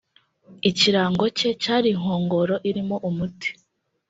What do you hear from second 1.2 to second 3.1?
cye cyari inkongoro irimo